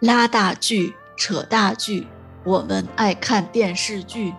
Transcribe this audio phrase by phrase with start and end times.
[0.00, 2.06] 拉大锯，扯大锯，
[2.44, 4.34] 我们爱看电视剧。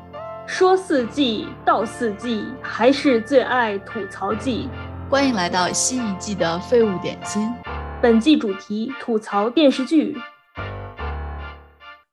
[0.46, 4.70] 说四季，道四季，还是最爱吐槽季。
[5.10, 7.52] 欢迎来到新一季的废物点心。
[8.00, 10.16] 本季主题：吐槽电视剧。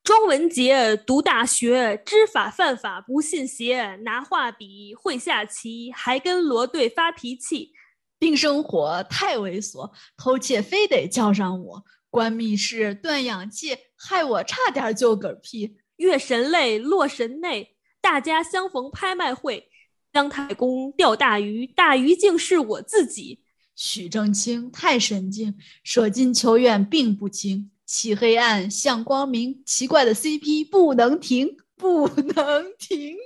[0.02, 7.72] 庄文杰读大学，知法犯法不信邪，拿画笔会下棋，还跟罗队发脾气。
[8.18, 11.84] 病生活太猥琐，偷窃非得叫上我。
[12.14, 15.79] 关密室断氧气，害我差点就嗝屁。
[15.96, 19.68] 月神泪落神内，大家相逢拍卖会。
[20.12, 23.40] 姜太公钓大鱼，大鱼竟是我自己。
[23.75, 27.72] 许正清太神经，舍近求远并不轻。
[27.84, 33.17] 漆黑暗向光明，奇怪的 CP 不能停，不能停。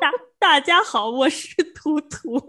[0.00, 2.42] 大大家好，我是图图。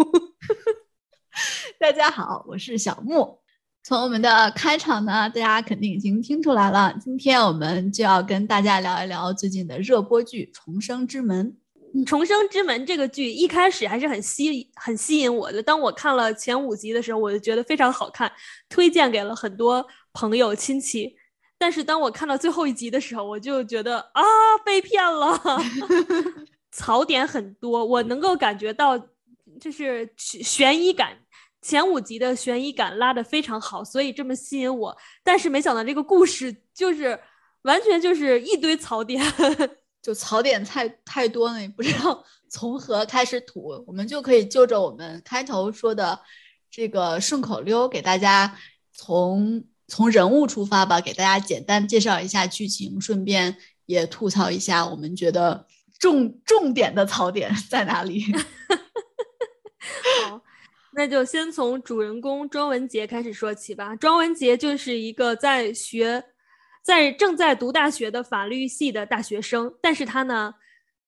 [1.77, 3.42] 大家好，我是小木。
[3.85, 6.95] 从我们的开场呢，大家肯定已经听出来了。
[7.01, 11.53] 今天我们就要跟大家聊一聊最近的热播剧《重生之门》。
[12.05, 15.61] 《重生之门》这个剧一开始还是很吸很吸引我的。
[15.61, 18.31] 当我看了前五集的时候，我就觉得非常好看，
[18.69, 21.13] 推荐给了很多朋友亲戚。
[21.57, 24.23] 但是当我看到最后一集的时候，我就觉得啊，
[24.65, 25.37] 被骗了，
[26.71, 28.97] 槽点很多，我能够感觉到
[29.59, 31.17] 就是悬疑感。
[31.63, 34.95] 前五集的悬疑感拉得非常好，所以这么吸引我。
[35.23, 37.17] 但是没想到这个故事就是
[37.61, 39.23] 完全就是一堆槽点，
[40.03, 43.83] 就槽点太太多了，也不知道从何开始吐。
[43.87, 46.19] 我们就可以就着我们开头说的
[46.69, 48.59] 这个顺口溜，给大家
[48.91, 55.65] 从从人物出发吧，给大家简单介绍一下剧情，顺便也吐槽一下我们觉得
[55.97, 58.25] 重重点的槽点在哪里。
[60.27, 60.41] 好。
[60.95, 63.95] 那就先从主人公庄文杰开始说起吧。
[63.95, 66.23] 庄文杰就是一个在学，
[66.83, 70.53] 在正在读大学的法律系的大学生，但是他呢，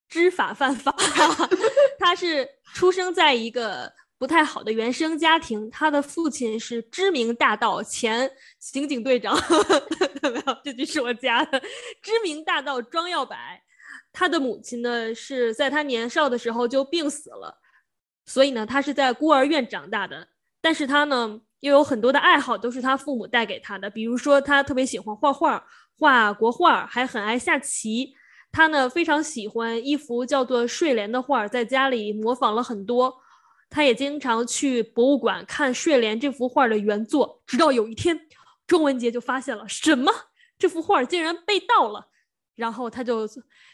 [0.09, 0.95] 知法犯法。
[1.99, 9.37] 他是出生在一个不太好的原生家庭，他的父亲是知名大盗前刑警队长，
[10.23, 11.59] 没有，这句是我加的。
[12.01, 13.35] 知名大盗庄耀柏，
[14.11, 17.61] 他的母亲呢是在他年少的时候就病死了。
[18.25, 20.27] 所以呢，他是在孤儿院长大的，
[20.59, 23.89] 但是他呢又有很多的爱好，都是他父母带给他的。
[23.89, 25.63] 比如说，他特别喜欢画画，
[25.97, 28.15] 画国画，还很爱下棋。
[28.51, 33.15] 他呢非常喜欢一幅叫做《睡莲》的画，在家里模仿了很多。
[33.69, 37.43] 他也经常去博物馆看《睡莲》这幅画的原作。
[37.45, 38.19] 直到有一天，
[38.65, 40.11] 钟文杰就发现了什么？
[40.57, 42.07] 这幅画竟然被盗了。
[42.55, 43.27] 然后他就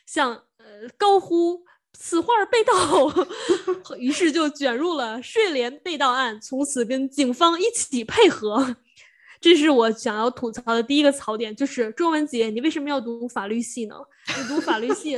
[0.06, 1.64] 向呃高呼。
[1.94, 2.74] 此画被盗，
[4.02, 8.76] 于是就卷入了睡莲被盗案，从此跟警方一起配合。
[9.40, 13.96] 这是我想要吐槽的第一个槽点，就是周文杰，你为什么要读法律系呢？
[14.38, 15.18] 你读法律系，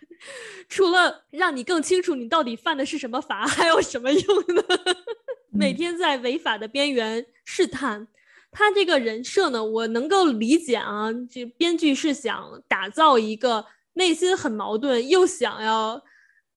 [0.68, 4.62] 除了让你更清楚你到底犯的是什么法，还有什么用呢？
[5.50, 8.06] 每天在违法的边缘试探，
[8.52, 13.66] 他这个人设呢，我能够理解啊，这编剧是想打造一个。
[13.94, 16.00] 内心很矛盾，又想要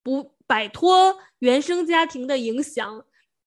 [0.04, 3.04] 不摆脱原生家庭的影响，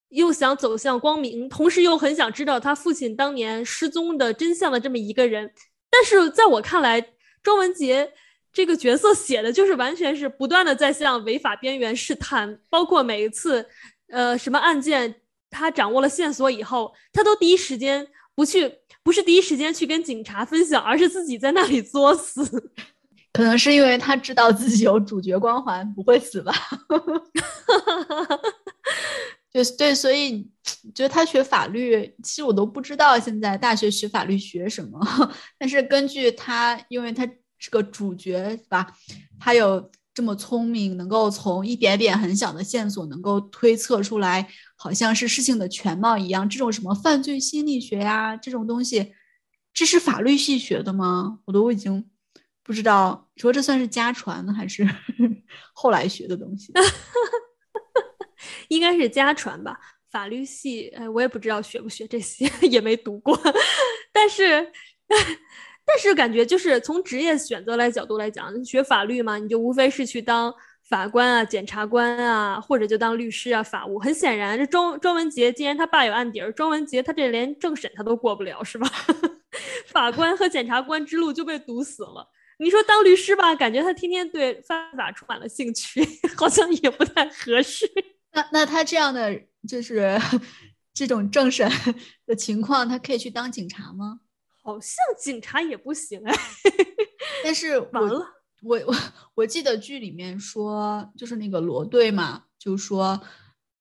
[0.09, 5.53] 又想走向光明，同时又很想知道他父亲当年失踪的真相的这么一个人。
[5.89, 7.13] 但是在我看来，
[7.45, 8.13] 庄文杰
[8.53, 13.65] 这个角色写的就是完全是不断的在向违法边缘试探，包括每一次，
[14.09, 22.73] 呃，什么案件他掌握了线索以后，他都第一时间不去，不是第一时间去跟警察分享，而是自己在那里作死。
[23.37, 26.55] 可能是因为他知道自己有主角光环，不会死吧？
[29.53, 30.51] 就对，所以
[30.95, 34.99] 觉得他学法律，其实我都不知道现在大学学法律学什么。
[35.59, 38.87] 但是根据他，因为他是个主角，是吧？
[39.39, 46.49] 他有这么聪明，能够从一点点很小的线索能够推测出来，好像是事情的全貌一样。
[46.49, 49.13] 这种什么犯罪心理学呀，这种东西，
[49.75, 51.41] 这是法律系学的吗？
[51.45, 52.09] 我都已经。
[52.67, 54.85] 不知道你说这算是家传呢，还是
[55.73, 56.73] 后来学的东西？
[58.67, 59.79] 应该是家传吧。
[60.11, 63.39] 法律系，哎，我也不知道学不学这些， 也没读过。
[64.13, 64.73] 但是，
[65.85, 70.53] 但是感觉就是从职业选择来角度来讲，学法律嘛，你就无非是去当
[70.89, 73.99] 法官啊、检察官啊，或者就当律师啊、法务。
[74.01, 78.91] 很显然，这庄庄文杰既然他爸有案底儿，庄文杰他这连政审他都过不了，是吧？
[79.87, 82.29] 法官和检察官之路就被堵死了。
[82.59, 86.01] 你说当律师吧，感觉他天天对犯法充满了兴趣，
[86.37, 87.87] 好像也不太合适。
[88.33, 89.39] 那那他这样的
[89.69, 90.19] 就是
[90.95, 91.71] 这种政审
[92.27, 94.21] 的情况，他可以去当警察吗？
[94.63, 96.35] 好像警察也不行哎。
[97.45, 98.27] 但是完了，
[98.63, 98.95] 我我
[99.35, 103.21] 我记得剧里面说，就是那个罗队嘛，就说，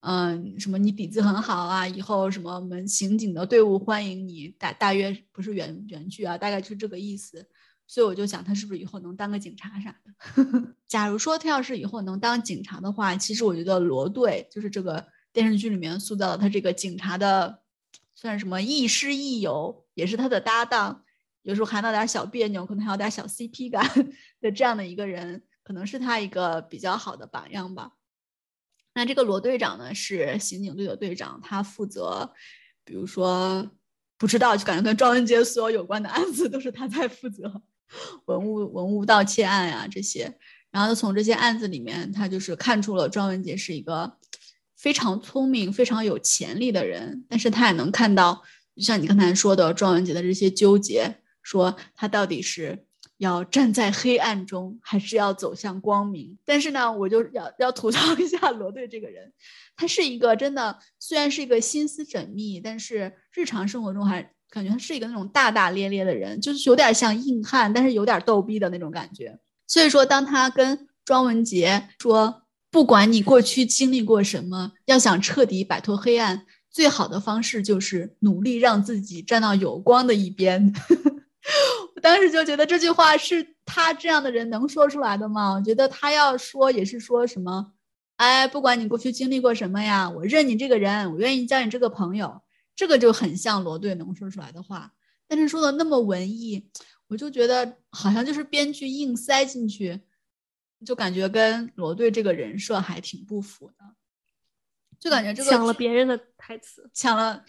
[0.01, 7.47] 嗯，什么你底子很好啊，以后什么我们刑警的队伍欢迎你，大大约不是原原剧啊，大概就是这个意思。
[7.87, 10.73] 所以我就想，他是不是以后能当个警察啥的？
[10.87, 17.61] 假如说他要是以后能当警察的话，其实我觉得罗队就是这个电视剧里面塑造的他这个警察的，
[18.15, 21.03] 算什么亦师亦友，也是他的搭档，
[21.43, 23.87] 有时候还闹点小别扭，可能还有点小 CP 感
[24.41, 27.93] 的这样的一个人，可能是他一个比较好的榜样吧。
[28.95, 32.33] 那这个罗队长呢，是刑警队的队长，他负责，
[32.83, 33.69] 比如说
[34.17, 37.61] 不知道，就感觉跟庄文杰所有有关的案子都是他在负责。
[38.25, 40.37] 文物文物盗窃案呀，这些，
[40.71, 44.17] 然后从这些案子里面，他就是看出了庄文杰是一个
[44.75, 48.43] 非常聪明、非常有潜力的人，但是他也能看到，
[48.75, 52.85] 就像你刚才说的，庄文杰的这些纠结，说他到底是
[53.17, 56.37] 要站在黑暗中，还是要走向光明？
[56.43, 59.31] 但是呢，我就要要吐槽一下罗队这个人，
[59.75, 64.31] 他是一个真的，虽然是一个心思缜密，但是日常生活中还。
[64.55, 69.37] 感觉他是一个那种大大咧咧的人，就是有点像硬汉，但是有点逗逼的那种感觉。
[69.67, 80.71] 所以说，当他跟庄文杰说：“不管你过去经历过什么，要想彻底摆脱黑暗，最好的方式就是努力让自己站到有光的一边。
[81.93, 85.55] ”我当时就觉得这句话是他这样的人能说出来的吗？
[85.55, 87.73] 我觉得他要说也是说什么
[88.15, 92.39] ：“哎，不管你过去经历过什么呀，我认你这个人，我愿意交你这个朋友。”
[92.75, 94.93] 这个就很像罗队能说出来的话，
[95.27, 96.69] 但是说的那么文艺，
[97.07, 100.01] 我就觉得好像就是编剧硬塞进去，
[100.85, 103.95] 就感觉跟罗队这个人设还挺不符的，
[104.99, 107.43] 就感觉这个抢了别人的台词，抢了，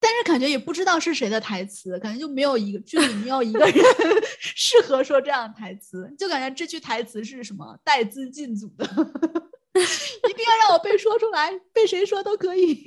[0.00, 3.74] 但是感觉也不知道是谁的台词，感觉就没有一个剧里没有一个人
[4.40, 12.82] 适合说这样的台词，就感觉这句台词是什么带资进组的， 一定要让我被说出来，被谁说都可以。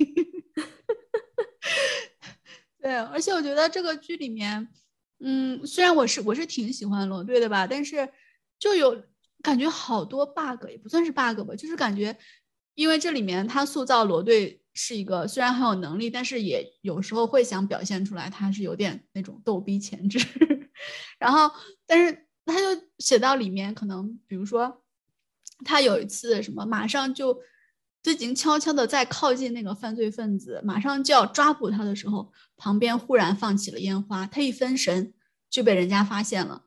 [2.80, 4.68] 对，而且我觉得这个剧里面，
[5.18, 8.08] 嗯，虽然我是我是挺喜欢罗队的吧，但是
[8.58, 9.02] 就有
[9.42, 12.16] 感觉好多 bug，也不算是 bug 吧，就是感觉，
[12.74, 20.18] 因为这里面他塑造罗队是一个虽然很有能力，但是也有时候会想表现出来他是有点那种逗逼潜质，
[21.18, 21.50] 然后
[21.84, 24.84] 但是他就写到里面，可能比如说
[25.64, 27.40] 他有一次什么马上就。
[28.00, 35.12] 就已经悄悄的在靠近那个犯罪分子，马上就要抓捕他的时候，旁边忽然放起了烟花，他一分神
[35.50, 36.62] 就被人家发现了，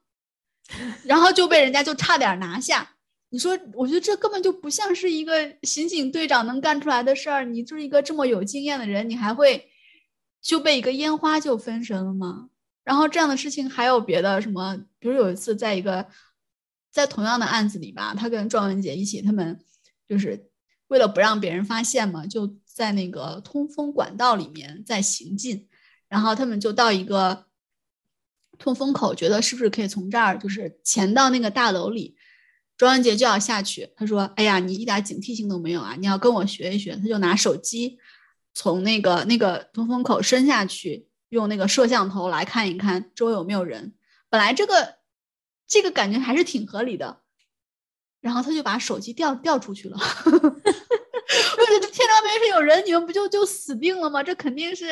[1.05, 2.95] 然后就被人家就差点拿下。
[3.29, 7.45] 你说，我觉得这根本就不像是一个刑警队长能干出来的事儿。
[7.45, 9.71] 你就是一个这么有经验的人，你还会
[10.41, 12.49] 就被一个烟花就分神了吗？
[12.83, 14.77] 然后这样的事情还有别的什么？
[14.99, 16.05] 比如有一次在一个
[16.91, 19.57] 在同样的案子里吧，他跟庄文杰一起，他们
[20.07, 20.50] 就是。
[20.91, 25.69] 为了不让别人发现嘛，就在那个通风管道里面在行进，
[26.09, 27.45] 然后他们就到一个
[28.57, 32.17] 通风口，觉得是不是可以从这儿就是潜到那个大楼里。
[32.75, 35.95] 庄文杰就要下去，他说：“哎呀，你一点警惕性都没有啊！
[35.97, 37.97] 你要跟我学一学。”他就拿手机
[38.53, 43.93] 从那个那个通风口伸下去，用那个摄像头来看一看周围有没有人。
[44.29, 44.95] 本来这个
[45.65, 47.21] 这个感觉还是挺合理的。
[48.19, 49.97] 然后他就把手机掉掉出去了，
[51.91, 54.23] 天上没是有人，你们不就就死定了吗？
[54.23, 54.85] 这肯定是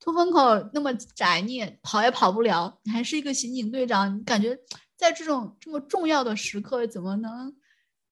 [0.00, 0.40] 通风口
[0.72, 2.78] 那么窄，你也跑也跑不了。
[2.84, 4.58] 你还是一个刑警队长，你感觉
[4.96, 7.54] 在这种这么重要的时刻，怎么能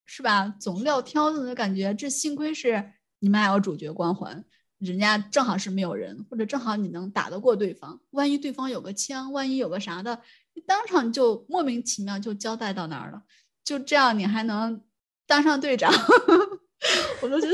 [0.04, 0.48] 是吧？
[0.60, 1.94] 总撂挑子的感觉。
[1.94, 4.44] 这幸亏是你们还有主角光环，
[4.78, 8.00] 人家正好是没有人，或者正好你能打得过对方。
[8.10, 10.20] 万一对方有个枪，万一有个啥的，
[10.54, 13.22] 你当场就莫名其妙就交代到那儿了。
[13.64, 14.82] 就这样，你还能
[15.26, 15.92] 当上队长，
[17.22, 17.52] 我都觉得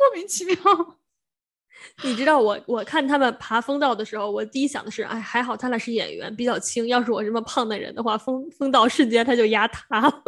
[0.00, 0.56] 莫莫名其妙。
[2.04, 6.86] 你知道，我我看他们爬风道的时候，我第一想的是，哎，还好他俩是演员，比较轻。
[6.88, 10.22] 要是我这么胖的人的话，风风道瞬间他就压塌了。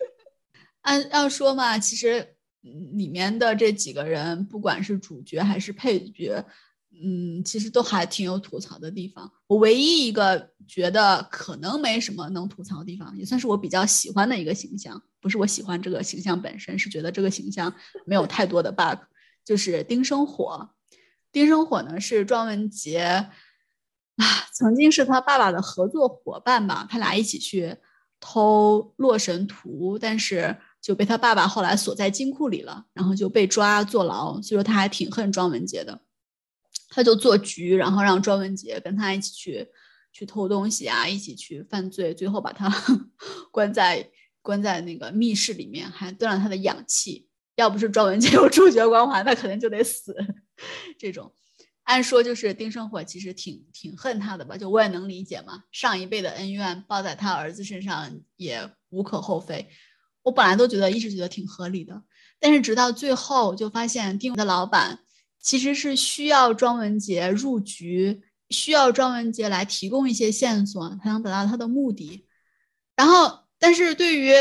[0.82, 6.44] 按按说嘛，其实里面的这几个人，不管是主角还是配角。
[7.02, 9.30] 嗯，其实都还挺有吐槽的地方。
[9.46, 15.02] 我唯一一个觉得可能没什么能吐槽的地方，也算是我比较喜欢的一个形象。
[15.20, 17.72] 不是我喜欢这个形象本身，是觉得这个形象
[18.04, 18.98] 没有太多的 bug。
[19.44, 20.70] 就是丁生火，
[21.30, 23.30] 丁生火呢是庄文杰啊，
[24.54, 27.76] 曾经是他爸爸的合作伙伴吧，他俩一起去
[28.18, 34.40] 偷《洛神图》，但是就被他爸爸后来锁在金库里了，然后就被抓坐牢。
[34.40, 36.00] 所以说他还挺恨庄文杰的。
[36.88, 39.68] 他就做局，然后让庄文杰跟他一起去
[40.12, 42.70] 去偷东西啊，一起去犯罪，最后把他
[43.52, 44.10] 关在
[44.42, 47.28] 关在那个密室里面，还断了他的氧气。
[47.56, 50.14] 要不是庄文杰 有主角光环，那可能就得死。
[50.98, 51.34] 这种，
[51.84, 59.70] 按说就是丁生火其实挺挺恨他的吧，就我也能理解嘛，上一辈的恩怨报在他儿子身上也无可厚非。
[60.22, 62.02] 我本来都觉得一直觉得挺合理的，
[62.38, 64.98] 但是直到最后就发现丁的老板
[65.40, 72.26] 其实是需要庄文杰入局，需要庄文杰来提供一些线索才能达到他的目的。
[72.96, 74.32] 然后，但是对于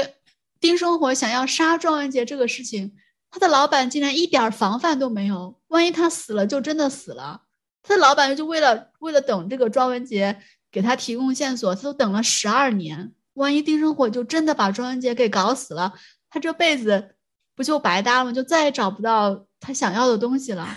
[0.59, 2.95] 丁生火想要杀庄文杰这个事情，
[3.29, 7.43] 他的老板竟然一点防范都没有，万一他死了就真的死了。
[7.83, 13.13] 他的老板就为了为了等这个庄文杰给他提供线索，他都等了十二年。
[13.33, 15.93] 万一丁生火就真的把庄文杰给搞死了，
[16.29, 17.15] 他这辈子
[17.53, 18.31] 不就白搭了吗？
[18.31, 20.67] 就再也找不到他想要的东西了。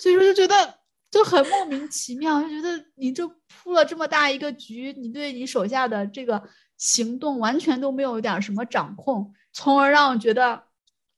[0.00, 0.78] 所以说就觉得
[1.10, 3.28] 就很莫名其妙，就觉得你这
[3.62, 6.42] 铺了这么大一个局，你对你手下的这个
[6.76, 10.64] 行动完全都没有点什么掌控，从而让我觉得。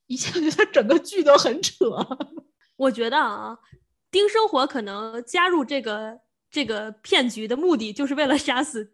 [0.08, 1.84] 一下觉得整个剧都很扯。
[2.76, 3.58] 我觉得啊，
[4.08, 8.84] 丁生火可能加入这个这个骗局的目的，就是为了杀死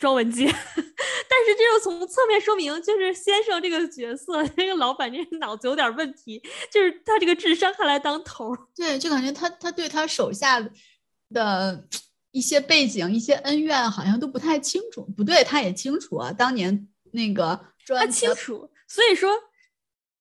[0.00, 0.46] 庄文杰。
[0.50, 6.42] 但是这又从侧面说明，就是先生这个角色，这个老板这脑子有点问题，
[6.72, 8.56] 就是他这个智商还来当头。
[8.74, 10.60] 对，就感觉他他对他手下
[11.32, 11.86] 的
[12.32, 15.04] 一些背景、一些恩怨，好像都不太清楚。
[15.16, 19.30] 不对，他也清楚啊，当年那个他清楚，所以说。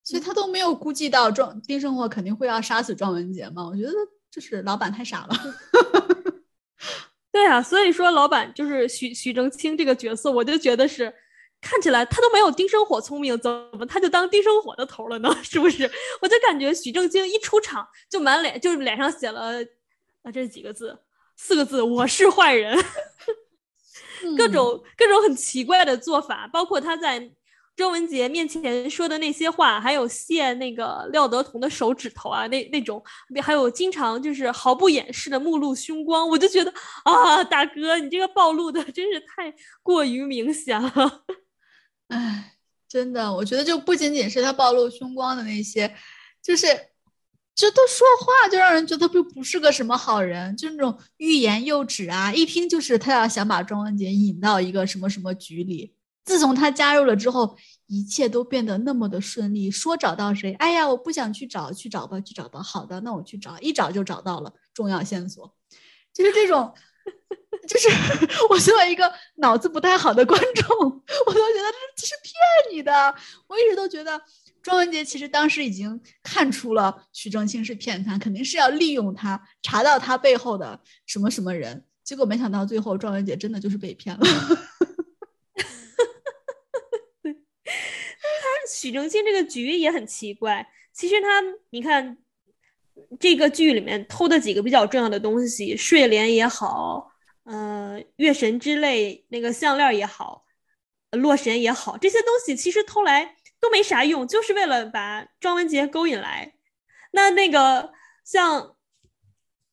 [0.02, 3.68] 所以他都没有估计到庄丁生活肯定会要杀死庄文杰嘛？
[3.68, 3.94] 我觉得
[4.32, 5.36] 就是老板太傻了。
[7.32, 11.14] 对啊，所以说老板就是许许正清这个角色，我就觉得是
[11.62, 15.36] 看起来他都没有丁生火聪明，怎么他就当丁生火的头了呢？
[15.44, 15.90] 是不是？
[16.22, 19.64] 我就感觉许正清一出场就满脸就是脸上写了
[20.24, 20.98] 啊这几个字，
[21.36, 22.78] 四个字：我是坏人。
[24.38, 27.32] 各种各种很奇怪的做法，包括他在。
[27.80, 33.02] 周文杰面前说的那些话，还有谢那个廖德彤的手指头啊，那那种，
[33.42, 36.70] 还有经常就是毫不掩饰的目露凶光，我就觉得
[37.06, 41.24] 啊，大哥，你这个暴露的真是太过于明显了。
[42.10, 45.96] 哎，真的，我觉得就不仅仅是他暴露凶光的那些，
[46.44, 46.68] 就是
[47.56, 55.94] 就他说话就让人觉得不不是个什么好人，就那种欲言又止啊，一听就是他要想把庄文杰引到一个什么什么局里。
[56.30, 57.58] 自从他加入了之后，
[57.88, 59.72] 一切都变得那么的顺利。
[59.72, 62.62] 说找到谁，哎呀，我不想去找，去找吧，去找吧。
[62.62, 65.52] 好的，那我去找，一找就找到了重要线索。
[66.14, 66.72] 就是这种，
[67.68, 67.90] 就是
[68.48, 70.78] 我作为一个脑子不太好的观众，
[71.26, 73.16] 我都觉得这是骗你的。
[73.48, 74.22] 我一直都觉得
[74.62, 81.84] 庄文杰其实当时已经看出了徐正清是骗他，肯定是要利用他，查到他背后的什么什么人。
[82.04, 84.22] 结果没想到最后庄文杰真的就是被骗了。
[88.68, 90.68] 许正清这个局也很奇怪。
[90.92, 92.18] 其实他，你看
[93.20, 97.12] 这个剧里面偷的几个比较重要的东西，睡莲也好，
[97.46, 100.44] 嗯，月神之泪那个项链也好，
[101.12, 106.56] 洛神也好，这些东西其实偷来都没啥用，就是为了把庄文杰勾引来。
[107.12, 107.92] 那那个
[108.24, 108.76] 像。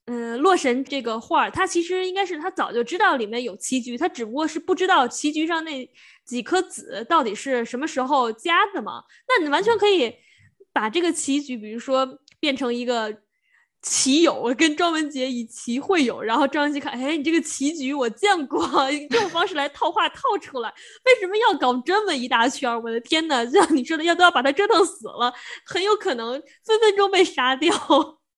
[0.08, 5.90] 嗯，洛神这个画，他其实应该是他早就知道里面有棋局，他只不过是不知道棋局上那
[6.26, 9.04] 几颗子到底是什么时候加的嘛。
[9.28, 10.12] 那你完全可以
[10.72, 13.22] 把这个棋局，比如说变成一个
[13.82, 20.68] 棋友跟庄文杰以棋会友，然后庄文杰看，哎，你这个棋局我见过， 用这种方式来套话套出来，
[21.04, 22.70] 为什么要搞这么一大圈？
[22.82, 25.32] 我的天呐，像你说的，要都要把他折腾死了，
[25.64, 26.32] 很有可能
[26.64, 27.72] 分分钟被杀掉。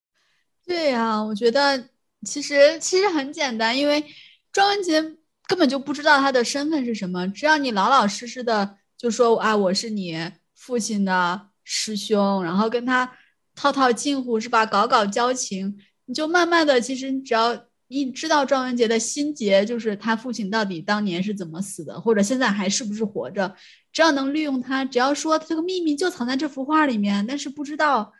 [0.66, 1.88] 对呀，我觉得
[2.26, 4.04] 其实其实很简单，因为
[4.52, 5.02] 庄文杰
[5.48, 7.26] 根本就不知道他的身份是什么。
[7.30, 13.10] 只要你老老实实的就说啊，我是你父亲的师兄，然后跟他
[13.56, 14.64] 套套近乎，是吧？
[14.64, 23.56] 搞搞交情，你就慢慢的，其实你只要你知道庄文杰的心结，就是他父亲到底当年是怎么死的，或者现在还是不是活着，
[23.92, 28.12] 只要能利用他，只要说这个秘密就藏在这幅画里面，但是不知道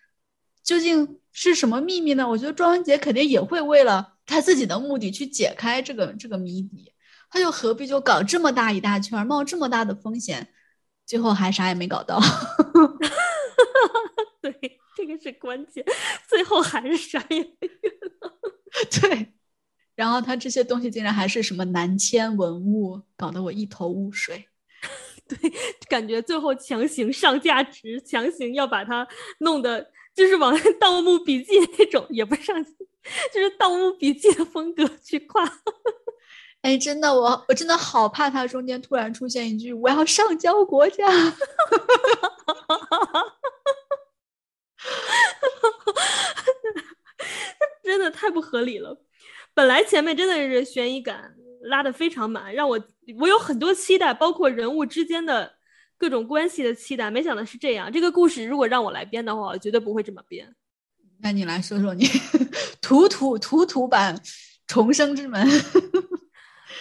[0.64, 1.18] 究竟。
[1.30, 2.28] 是什么秘密呢？
[2.28, 6.92] 我觉得庄文杰肯定也会为了他自己的目的去解开这个这个谜底，
[7.30, 10.48] 他又何必就搞这么大一大圈，冒这么大的风险，
[11.06, 12.20] 最后还啥也没搞到。
[14.40, 14.52] 对，
[14.96, 15.84] 这个是关键，
[16.28, 17.68] 最后还是啥也没
[18.20, 18.30] 搞。
[19.00, 19.34] 对，
[19.94, 24.48] 然后他这些东西竟然还是什么南迁文物，搞得我一头雾水。
[25.28, 25.36] 对，
[25.88, 29.06] 感觉最后强行上价值，强行要把它
[29.40, 29.90] 弄得。
[30.14, 35.44] 就是往《盗墓笔记》那种，也不上，就是《盗墓笔记》的风格去画。
[36.62, 41.06] 哎，真的，我我真的好怕他中间突然出现一句“我要上交国家”，
[47.82, 49.00] 真的太不合理了。
[49.54, 52.78] 本来前面真的是悬疑感拉的非常满，让我
[53.18, 55.54] 我有很多期待，包括人物之间的
[55.96, 57.10] 各种关系的期待。
[57.10, 60.54] 没想到是这样，这个故事如果让我来编的话，我绝对不会这么编。
[61.20, 62.06] 那你来说说你
[62.82, 64.20] 土土土土版
[64.66, 65.48] 重生之门。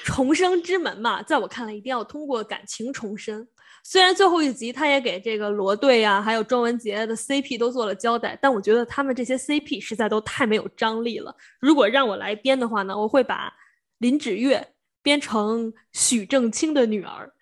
[0.07, 3.45] 重生之门嘛，在我看来，一定要通过感情重生。
[3.83, 11.35] 虽然最后一集他也给这个罗队啊，还有庄文杰的 CP 都做了交代，但我觉得他们这些 CP 实在都太没有张力了。
[11.59, 13.53] 如果让我来编的话呢，我会把
[13.97, 14.65] 林芷月
[15.01, 17.33] 编成许正清的女儿。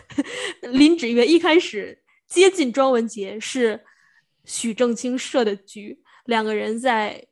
[0.72, 3.84] 林芷月一开始接近庄文杰是
[4.46, 7.26] 许正清设的局，两个人在，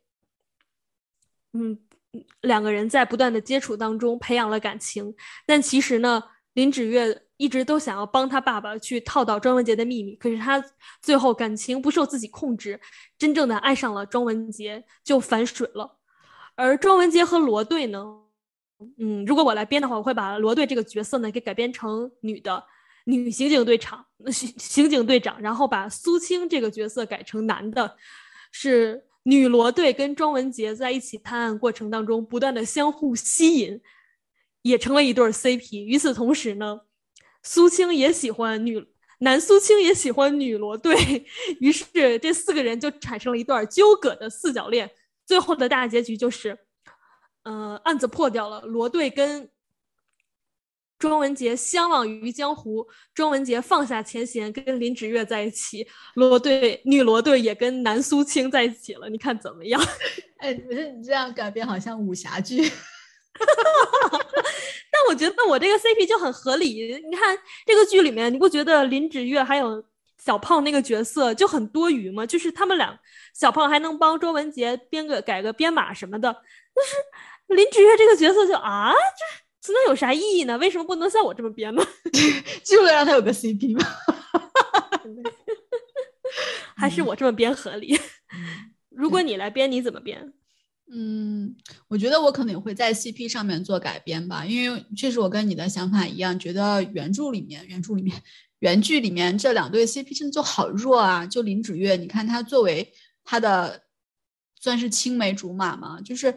[1.54, 1.78] 嗯。
[2.42, 5.14] 两个人在不断的接触当中培养了感情，
[5.46, 6.22] 但其实呢，
[6.54, 10.64] 林芷月一直都想要帮他爸爸去套到庄文杰的秘密，可是他
[11.02, 12.80] 最后感情不受自己控制，
[13.18, 15.98] 真正的爱上了庄文杰就反水了。
[16.54, 18.04] 而庄文杰和罗队呢，
[18.98, 22.64] 嗯，如果我来编的话，我会把罗队这个角色呢给改编成女的
[23.06, 27.96] 女刑警队长，刑 刑警队长，然后把苏青这个角色改成男的，
[28.52, 29.04] 是。
[29.24, 33.80] 女罗队跟庄文杰在一起探案过程当中，不断的相互吸引，
[34.62, 35.84] 也成了一对 CP。
[35.84, 36.80] 与此同时呢，
[37.42, 38.86] 苏青也喜欢女
[39.18, 41.26] 男，苏青也喜欢女罗队，
[41.60, 44.90] 于是这四个人就产生了一段纠葛的四角恋。
[45.26, 46.58] 最后的大结局就是，
[47.42, 49.50] 呃，案子破掉了，罗队跟。
[51.08, 55.86] 庄文杰相忘于江湖，庄文杰放下前嫌，跟林芷月在一起。
[56.14, 59.78] 罗队女罗队也跟南苏青在一起了，你看怎么样？
[60.40, 62.56] 哎，不是你这样改编好像武侠剧，
[64.90, 66.98] 但我觉得我这个 CP 就很合理。
[67.06, 69.84] 你看这个剧里面，你不觉得林芷月还有
[70.16, 72.24] 小胖那个角色就很多余吗？
[72.24, 72.98] 就是他们俩，
[73.34, 76.34] 小胖还能帮庄文杰编个改个编码什么的，
[76.74, 76.94] 但是
[77.54, 79.23] 林芷月这个角色就啊这。
[79.72, 80.58] 那有啥意义呢？
[80.58, 81.82] 为什么不能像我这么编呢？
[82.62, 83.86] 就为了让他有个 CP 吗？
[86.76, 87.98] 还是我这么编合理？
[88.90, 90.32] 如果你来编，你怎么编？
[90.92, 91.56] 嗯，
[91.88, 98.22] 我觉得我可能会在 CP 上面做改编吧，因为确实我跟你的想法一样，觉得原著里面、原著里面、
[98.58, 101.24] 原剧里面这两对 CP 真的就好弱啊！
[101.26, 102.92] 就林芷月，你看她作为
[103.24, 103.82] 她的
[104.60, 106.34] 算是青梅竹马嘛，就是。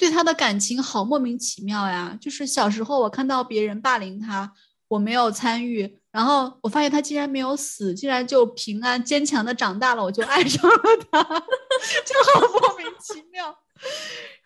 [0.00, 2.16] 对他的感情好莫名其妙呀！
[2.18, 4.50] 就是小时候我看到别人霸凌他，
[4.88, 10.78] 我没有参与，然后我发现他竟然没有死，竟然就平安坚强的长大了，我就爱上了
[11.12, 11.22] 他，
[12.08, 13.54] 就好莫名其妙。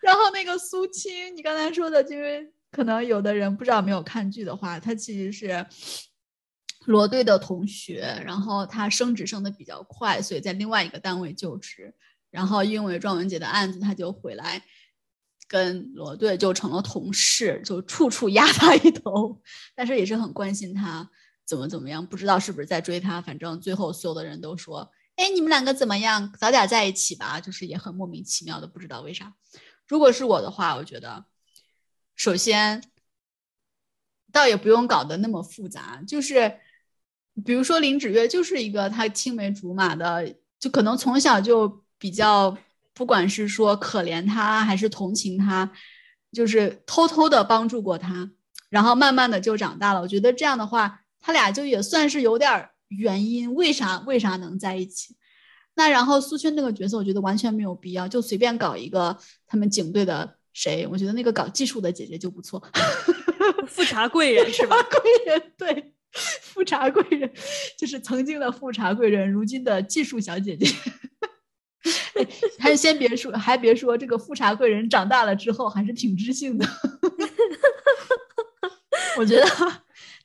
[0.01, 5.65] 然后那个苏青，你刚才说的，因为可能有的人不知道没有看剧的话，他其实是
[6.83, 11.93] 罗队的同学，然后他升职升的比较快，所以在另外一个单位就职，
[12.29, 14.61] 然后因为庄文杰的案子，他就回来。
[15.47, 19.39] 跟罗队就成了同事，就处处压他一头，
[19.75, 21.07] 但是也是很关心他
[21.45, 23.21] 怎么怎么样，不知道是不是在追他。
[23.21, 26.33] 反正最后所有的人都说：“哎，你们两个怎么样？
[26.39, 29.33] 早点在一起吧。”就是也很莫名其妙的，不知道为啥。
[29.87, 31.25] 如果是我的话，我觉得
[32.15, 32.83] 首先
[34.31, 36.59] 倒也不用搞得那么复杂，就是
[37.45, 42.57] 比如说林芷月就是一个他青梅竹马的，就可能从小就比较。
[42.95, 45.69] 不管是说可怜他还是同情他，
[46.31, 48.31] 就是偷偷的帮助过他，
[48.69, 50.01] 然后慢慢的就长大了。
[50.01, 55.15] 我觉得这样的话，他俩就也算是有点原因，为啥为啥能在一起？
[55.75, 62.63] 那然后苏萱那个角色，我觉得完全没有必要，就随便搞一个他们警队的谁，我觉得那个搞技术的姐姐就不错。
[63.67, 64.77] 富察贵人是吧？
[64.83, 67.29] 贵人对，富察贵人
[67.77, 70.65] 就是曾经的富察贵人，如今的技术小姐姐。
[72.59, 76.65] 还先别说，还别说，这个富察贵人长大了之后还是挺知性的。
[79.17, 79.45] 我觉得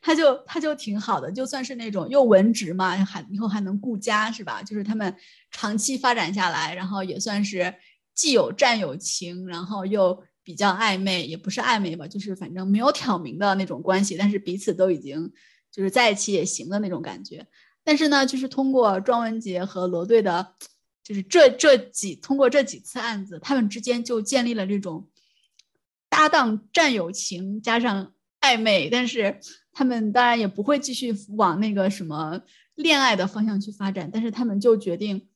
[0.01, 4.63] 他就他就挺好的，就算是那种又文职嘛，还以后还能顾家是吧？
[4.63, 5.15] 就是他们
[5.51, 7.73] 长期发展下来，然后也算是
[8.15, 15.33] 既有战友情，然后又比较暧昧，也不是暧昧吧，就是反正没有挑明的那种关系，但是彼此都已经
[15.71, 17.47] 就是在一起也行的那种感觉。
[17.85, 20.55] 但是呢，就是通过庄文杰和罗队的。
[21.03, 25.09] 就是这这几通过这几次案子，他们之间就建立了这种
[26.09, 29.41] 搭档战友情，加上暧昧，但是
[29.73, 32.41] 他们当然也不会继续往那个什么
[32.75, 35.29] 恋爱的方向去发展，但是他们就决定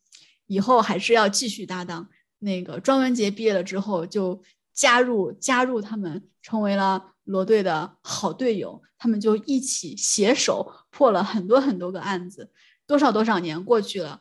[0.46, 2.08] 以后还是要继续搭档。
[2.38, 8.82] 那个庄文杰毕业了之后，就加入加入他们，成为了罗队的好队友。
[8.98, 12.50] 他们就一起携手破了很多很多个案子。
[12.86, 14.20] 多少多少年过去了，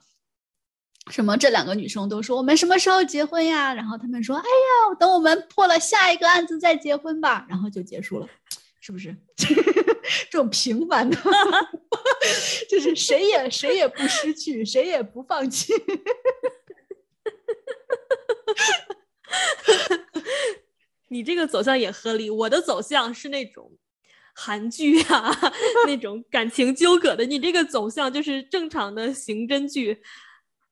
[1.11, 3.73] 什么这两个女生都说我们什么时候结婚呀？
[3.73, 8.27] 然后他们说：“哎呀，等我们破了下一个案子再结婚吧。”然后就结束了，
[8.79, 9.15] 是不是？
[10.29, 11.17] 这种平凡的，
[12.69, 15.73] 就是谁也谁也不失去，谁也不放弃。
[21.09, 23.71] 你这个走向也合理，我的走向是那种
[24.33, 25.31] 韩剧啊，
[25.85, 27.25] 那种感情纠葛的。
[27.25, 30.01] 你这个走向就是正常的刑侦剧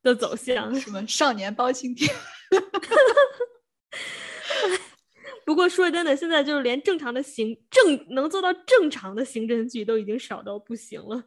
[0.03, 2.09] 的走向，什么少年包青天。
[5.45, 11.25] 不过说真的，现在就是连正常的刑正能做到正常的刑侦剧都已经少到不行了。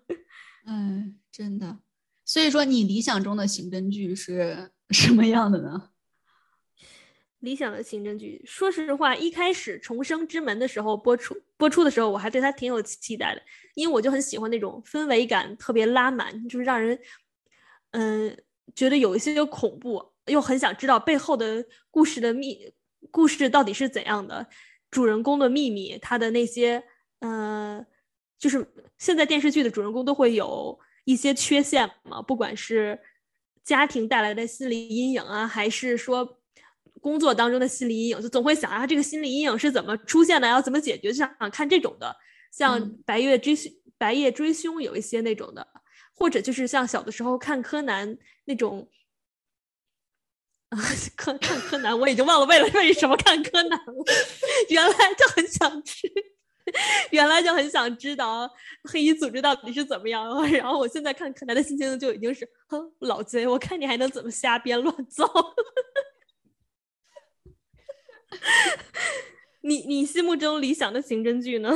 [0.66, 1.80] 嗯，真的。
[2.24, 5.90] 所以说，你理想中的刑侦剧是什么样的呢？
[7.40, 13.42] 理想的刑侦剧，说实话，一开始《重生之门》的时候播出播出的时候，我还对它挺有期待的，
[13.74, 16.98] 因为我就很喜欢那种氛围感特别拉满，就是让人
[17.90, 18.34] 嗯
[18.74, 22.72] 觉得有一些恐怖，又很想知道背后的故事的秘
[23.10, 24.46] 故事到底是怎样的，
[24.90, 26.82] 主人公的秘密，他的那些
[27.20, 27.84] 呃，
[28.38, 28.66] 就是
[28.98, 32.98] 现在电视剧的主人公都会有一些缺陷嘛，不管是
[33.64, 36.38] 家庭带来的心理阴影啊，还是说。
[37.00, 41.12] 工作当中的心理阴影，就总会想啊，这个心理阴影是怎么出现的，要怎么解决？
[41.12, 42.16] 就想看这种的，
[42.50, 45.66] 像《白夜追凶》《白夜追凶》有一些那种的，
[46.14, 48.88] 或者就是像小的时候看柯南那种
[50.70, 50.78] 啊，
[51.16, 54.04] 看看柯南，我已经忘了为了为什么看柯南了，
[54.70, 56.10] 原来就很想吃，
[57.10, 58.50] 原来就很想知道
[58.84, 60.26] 黑衣组织到底是怎么样。
[60.50, 65.28] 然后我现在看柯南的心情就已经是，哼，老贼，我看你还能怎么瞎编乱造。
[69.62, 71.70] 你你心目中理想的刑侦剧呢？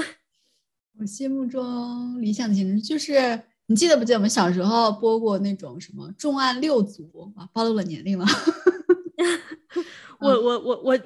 [0.98, 7.48] 我心目中理想的刑侦就是，你记得不记得我们小时候播过那种什么重案六组啊？
[7.52, 8.26] 暴露了年龄了。
[10.20, 10.98] 我我我我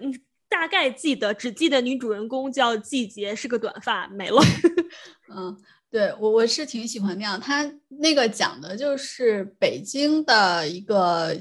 [0.49, 4.41] 大概记得，只记得女主人公叫季节，是个短发，没了。
[5.35, 5.57] 嗯，
[5.91, 7.39] 对我我是挺喜欢那样。
[7.41, 11.37] 他那个讲的就是北京的一个，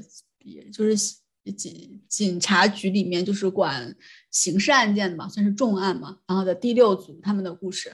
[0.74, 1.16] 就是。
[1.58, 3.96] 警警察局里面就是管
[4.30, 6.20] 刑事案件的嘛，算是重案嘛。
[6.28, 7.92] 然后的第六组他们的故事，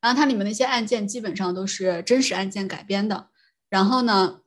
[0.00, 3.28] 然后它里面那些案件基本上都是真实案件改编的。
[3.68, 4.40] 然后呢，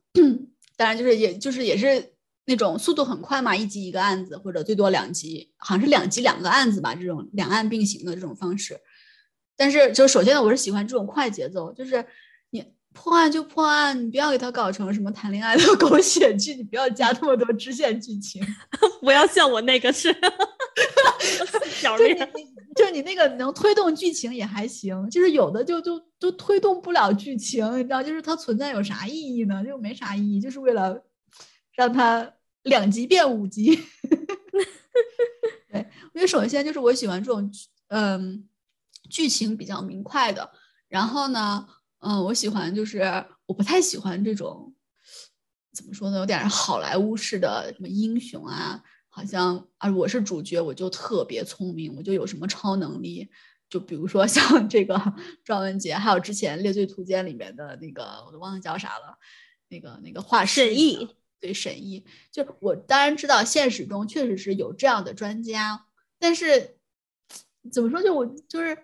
[0.76, 2.12] 当然就是也就是也是
[2.46, 8.80] 那种速度很快嘛，一集一个案子或者最多两集，好像是两集两个案子吧，这种两案并行的这种方式。
[9.56, 12.04] 但是就首先呢，我是喜欢这种快节奏，就是
[12.50, 12.64] 你。
[12.96, 18.40] 破案就破案，你不要给它搞成什么谈恋爱的 狗血剧，你不要加那么多支线剧情，
[19.02, 20.14] 不要像我那个是，
[21.82, 22.24] 就你就
[22.94, 29.64] 你那个能推动剧情也还行，就是有的就就都推动不了剧情，你知道，就是它存在有啥意义呢？
[29.64, 31.04] 就没啥意义，就是为了
[31.74, 33.76] 让它两集变五集。
[35.70, 37.50] 对，因为首先就是我喜欢这种
[37.88, 38.48] 嗯
[39.10, 40.50] 剧情比较明快的，
[40.88, 41.66] 然后呢。
[42.06, 43.00] 嗯，我喜欢，就是
[43.46, 44.74] 我不太喜欢这种，
[45.72, 53.30] 怎么说呢，有点好莱坞式的什么英雄啊，好像啊，我是主角，我就特别聪明，我就有什么超能力，
[53.68, 55.00] 就比如说 像这个
[55.44, 59.16] 庄文杰，还有之前《猎罪图鉴》里面的那个，我都忘了叫啥了，
[59.68, 65.86] 那个那个画师沈毅，对沈毅，就我当然知道现实中确实是有这样的专家，
[66.18, 66.76] 但是
[67.70, 68.76] 怎么说，就我就是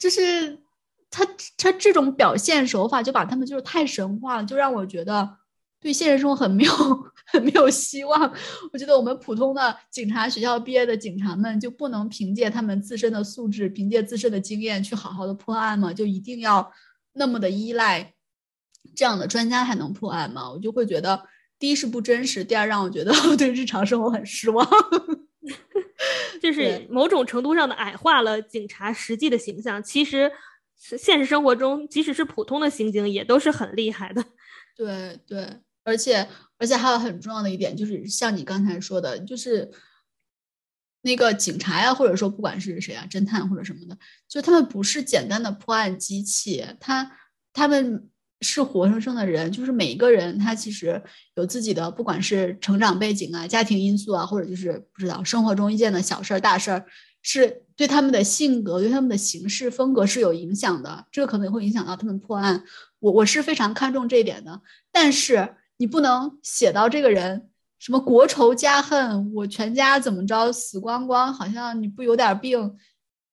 [0.00, 0.60] 就是。
[1.10, 1.24] 他
[1.56, 5.38] 他这种表现手法就把他们就是太神话了，就让我觉得
[5.80, 6.72] 对现实生活很没有
[7.32, 8.34] 很没有希望。
[8.72, 15.92] 我觉得我们普通的警察学校毕业的警察们就不能凭借他们自身的素质，凭借自身的经验去好好的破案吗？
[15.92, 16.72] 就一定要
[17.12, 18.14] 那么的依赖
[18.96, 20.50] 这样的专家才能破案吗？
[20.50, 21.22] 我就会觉得，
[21.58, 24.66] 第一是不真实，第二让我觉得我对日常生活很失望。
[26.42, 29.82] 就是某种程度上的矮化了警察实际的形象。
[29.82, 30.32] 其实。
[30.80, 34.24] 现实生活中，即使是普通的刑警，也都是很厉害的。
[34.76, 35.44] 对对，
[35.88, 39.70] 而且而且还有很重要的一点，就是像你刚才说的，就是
[41.02, 43.96] 那个警察呀，或者说不管是谁啊，侦探或者什么的，
[44.28, 47.10] 就他们不是简单的破案机器，他
[47.52, 48.08] 他们
[48.40, 51.02] 是活生生的人，就是每一个人他其实
[51.34, 56.84] 有自己的，不管是成长背景啊、家庭因素啊，或者就是不知道生活中遇见的小事儿、大事儿。
[57.20, 62.62] 是对他们的性格、对他们的行事风格是有影响的，这个可能会影响到他们破案。
[63.00, 64.62] 我我是非常看重这一点的。
[64.92, 72.76] 但是你不能写到这个人什么国仇家恨，我全家怎么着死光光，好像你不有点病，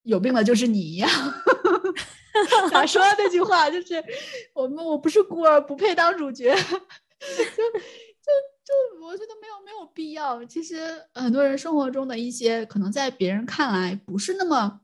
[0.03, 1.09] 有病的就是你一样。
[2.69, 3.69] 咋说的那句话？
[3.69, 4.03] 就是
[4.53, 6.53] 我们我不是孤儿，不配当主角。
[6.55, 8.31] 就 就
[8.65, 10.43] 就，我觉得没有没有必要。
[10.45, 14.81] 其实很多人生活中的一些可能在别人看来不是那么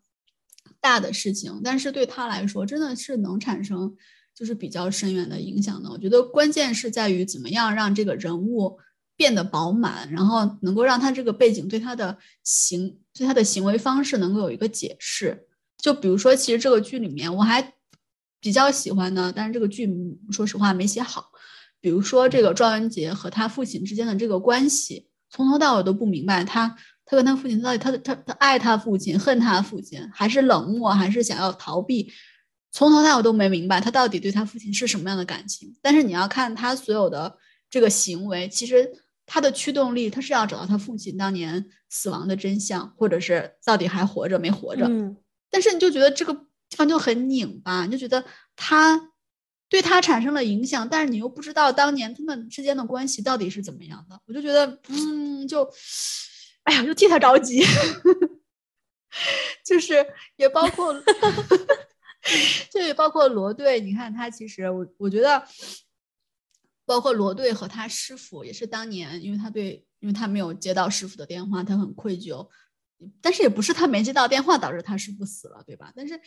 [0.80, 3.95] 大的事情，但是对他来说真的是能产生
[4.36, 5.89] 就是比较深远的影响的。
[5.89, 8.78] 我觉得关键是在于怎么样让这个人物
[9.15, 15.48] 变得饱满，然后能够让他这个背景对他的行对他的行为方式能够有一个解释。
[15.78, 17.74] 就比如说，其实这个剧里面我还
[18.39, 19.89] 比较喜欢的，但是这个剧
[20.32, 21.32] 说实话没写好。
[21.80, 32.12] 比如说，这个庄文杰和他父亲之间的这个关系，从头到尾都不明白，他他跟他父亲到底他他他爱他父亲，恨他父亲，还是冷漠，还是想要逃避，
[32.71, 35.75] 从头到尾都没明白他到底对他父亲是什么样的感情。
[35.81, 37.38] 但是你要看他所有的
[37.69, 38.89] 这个行为，其实
[39.25, 44.86] 他的驱动力，他是要找到他父亲当年死亡的真相，或者是到底还活着没活着。
[45.49, 48.23] 但是你就觉得这个地方就很拧巴，你就觉得
[48.55, 49.10] 他
[49.67, 55.69] 对他产生了影响，但是你又不知道当年他们之间的关系到底是怎么样的，我就觉得，嗯，就，
[56.63, 57.63] 哎呀，就替他着急，
[59.65, 60.05] 就是
[60.38, 60.93] 也包括，
[62.71, 65.45] 就也包括罗队，你看他其实我我觉得，
[66.86, 72.47] 包括罗队和他师傅也是当年，因为他对，因为他没有接到师傅的电话，他很愧疚。
[73.19, 75.91] 但是也不是他没接到电话导致他师傅死了，对吧？
[75.95, 76.21] 但是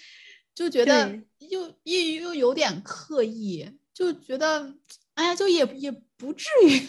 [0.54, 4.74] 就觉得又又又有点刻意，就觉得
[5.14, 6.80] 哎呀，就也也不至于。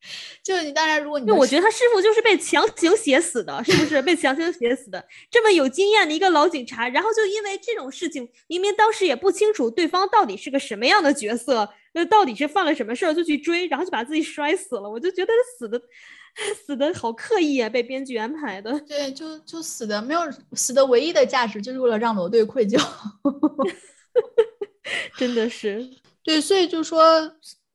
[0.42, 5.04] 就你当然，如果你我觉得他师傅就是被强行写死的，是不是被强行写死的？
[5.30, 14.88] 这么有经验的一个老警察，然后就因为这种事情，明明当时也不清楚对方到底是个什么样的角色，那到底是犯了什么事儿，就去追，然后就把自己摔死了。
[14.88, 15.80] 我就觉得死的。
[16.64, 18.78] 死的好刻意啊，被编剧安排的。
[18.82, 20.20] 对，就就死的没有
[20.52, 22.80] 死的唯一的价值，就是为了让罗队愧疚。
[25.18, 25.90] 真的是，
[26.22, 27.28] 对，所以就说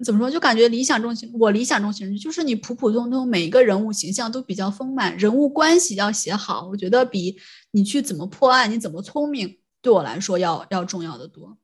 [0.03, 7.37] 怎么说，就感觉理想中形，我理想中形就是你普普通通每一个人物形象都比较丰满，人物关系要写好，我觉得比
[7.71, 11.57] 你去怎么破案，你怎么聪明，对我来说要要重要的多。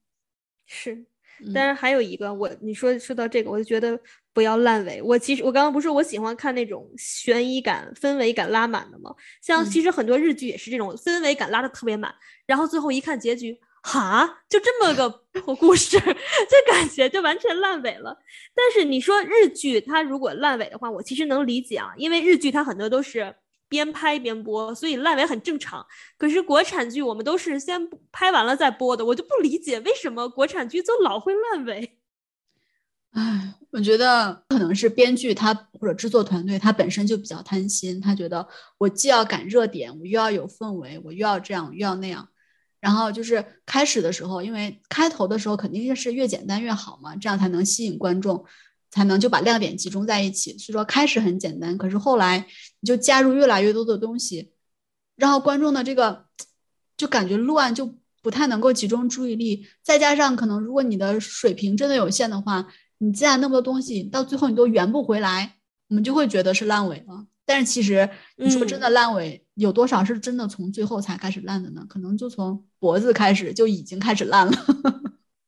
[0.66, 1.06] 是。
[1.54, 3.98] 但是还有一个，我你说说到这个，我就觉得
[4.34, 5.02] 不要烂尾。
[5.02, 9.10] 我其实我刚刚不是我喜欢看那种悬疑感、氛围感拉满的吗？
[9.42, 12.14] 像其实很多日剧也是这种氛围感拉的特别满，
[12.46, 18.18] 然后最后一看结局，哈，就这么个破故事， 就感觉就完全烂尾了。
[18.56, 23.36] 但是你说日剧它如果烂尾的话，我其实能理解啊，因为日剧它很多都是。
[23.72, 25.86] 边拍边播，所以烂尾很正常。
[26.18, 32.00] 可是国产剧我们都是先拍完了再播的，我就不理解为什么国产剧就老会烂尾。
[33.14, 38.48] 唉，我觉得可能是编剧他或者制作团队他本身就比较贪心，他觉得
[38.80, 42.28] 我既要赶热点，我又要有氛围，我又要这样又要那样。
[42.80, 48.46] 然后就是开始的时候，因为开头的时候肯定是越简单越好嘛，这样才能吸引观众。
[48.92, 50.58] 才能就把亮点集中在一起。
[50.58, 52.44] 所以说开始很简单，可是后来
[52.80, 54.52] 你就加入越来越多的东西，
[55.16, 56.26] 然后观众的这个
[56.98, 59.68] 就感觉乱，就不太能够集中注意力。
[59.84, 65.58] 再加上可能如果你的水平真的有限的话，你加那么多东西，到最后你都圆不回来，
[65.90, 67.28] 我们就会觉得是烂尾了。
[67.50, 68.08] 但是其实
[68.38, 71.84] 你说真的烂尾有多少是真的从最后才开始烂的呢？
[71.90, 74.54] 可能就从脖子开始就已经开始烂了。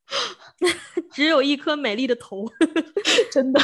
[1.13, 2.49] 只有一颗美丽的头，
[3.31, 3.61] 真的，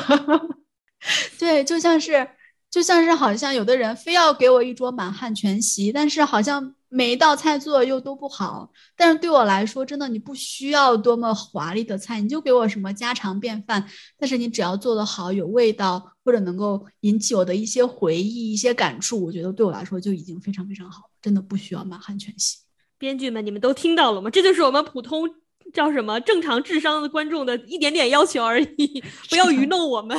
[1.40, 2.30] 对，就像是，
[2.70, 8.72] 就像是，好像有的人非要给我一桌满汉全席，但是好像每一道菜做的又都不好。
[8.96, 22.58] 但是对我来说，真的，你不需要多么华丽的菜，你就给我什么家常便饭，但是你只要做的好，有味道，或者能够引起我的一些回忆、一些感触，我觉得对我来说就已经非常非常好，真的不需要满汉全席。
[22.98, 24.30] 编剧们，你们都听到了吗？
[24.30, 25.30] 这就是我们普通。
[25.74, 26.18] 叫什么？
[26.22, 30.18] 正常智商的观众的一点点要求而已， 不要愚弄我们。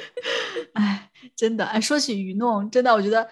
[0.72, 3.28] 哎，真的，哎，说起愚弄，真的，我觉得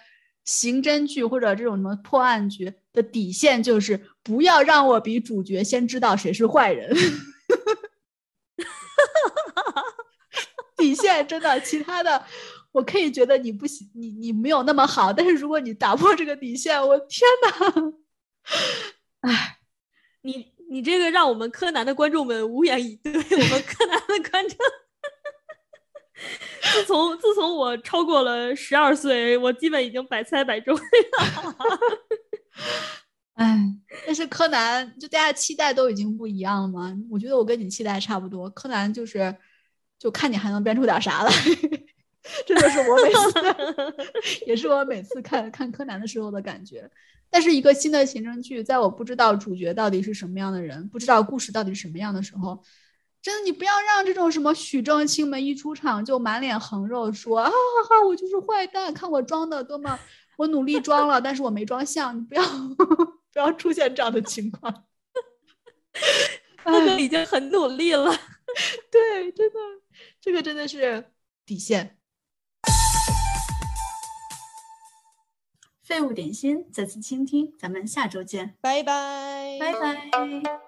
[0.49, 6.91] 刑侦剧或者这种什么破案剧的底线就是不要让我比主角先知道谁是坏人。
[10.75, 12.25] 底线真的，其他的
[12.73, 17.51] 我可以觉得你不行，你你没有那么好，但是如果你打破这个底线，我天哪！
[19.31, 19.59] 哎，
[20.23, 20.57] 你。
[20.71, 23.11] 你这个让我们柯南的观众们无言以对。
[23.15, 24.59] 我们柯南的观众，
[26.73, 30.79] 自从自从我超过了十二岁，我基本已经百猜百中。
[33.35, 33.57] 哎，
[34.05, 36.93] 但是柯南就大家期待都已经不一样了嘛？
[37.09, 38.51] 我觉得我跟你期待差不多。
[38.51, 39.35] 柯南就是，
[39.99, 41.33] 就看你还能编出点啥来。
[42.45, 46.91] 这就是我每次， 也是我每次看看柯南的时候的感觉。
[47.31, 52.61] 但是一个新的刑侦剧，在我不知道主角到底是什么样的人，不知道故事到底是什么样的时候，
[53.21, 57.53] 真的你不要让这种什么许正清们一出场就满脸横肉说啊哈
[57.89, 59.99] 哈我就是坏蛋，看我装的多么，
[60.37, 62.43] 我努力装了，但是我没装像，你不要
[63.33, 64.85] 不要出现这样的情况。
[66.57, 68.11] 他们已经很努力了，
[68.91, 69.59] 对，真的，
[70.21, 71.13] 这个真的是
[71.45, 71.99] 底线。
[75.83, 80.68] 废物点心，再次倾听，咱们下周见，拜拜，拜拜。